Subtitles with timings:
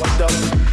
[0.00, 0.63] what the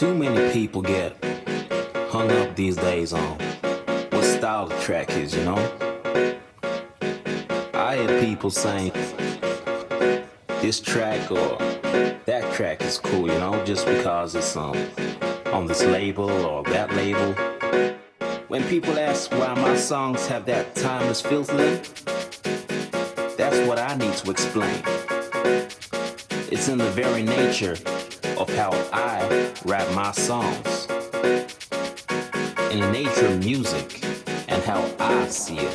[0.00, 1.14] Too many people get
[2.08, 3.38] hung up these days on
[4.08, 5.60] what style the track is, you know?
[7.74, 8.92] I hear people saying
[10.62, 11.58] this track or
[12.24, 14.74] that track is cool, you know, just because it's um,
[15.52, 17.34] on this label or that label.
[18.48, 21.82] When people ask why my songs have that timeless feel to them,
[23.36, 24.82] that's what I need to explain.
[26.50, 27.76] It's in the very nature
[28.60, 30.86] how I write my songs,
[32.70, 34.04] in the nature of music
[34.48, 35.69] and how I see it.